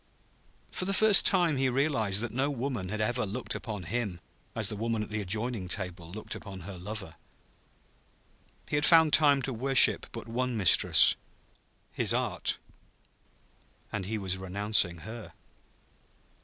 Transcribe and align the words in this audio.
For 0.71 0.85
the 0.85 0.95
first 0.95 1.27
time 1.27 1.57
he 1.57 1.69
realized 1.69 2.21
that 2.21 2.31
no 2.33 2.49
woman 2.49 2.89
had 2.89 2.99
ever 2.99 3.23
looked 3.23 3.53
upon 3.53 3.83
him 3.83 4.19
as 4.55 4.67
the 4.67 4.75
woman 4.75 5.03
at 5.03 5.11
the 5.11 5.21
adjoining 5.21 5.67
table 5.67 6.09
looked 6.11 6.33
upon 6.33 6.61
her 6.61 6.75
lover. 6.75 7.13
He 8.67 8.77
had 8.77 8.83
found 8.85 9.13
time 9.13 9.43
to 9.43 9.53
worship 9.53 10.07
but 10.11 10.27
one 10.27 10.57
mistress 10.57 11.15
his 11.91 12.15
art. 12.15 12.57
And 13.91 14.07
he 14.07 14.17
was 14.17 14.39
renouncing 14.39 15.01
her. 15.01 15.33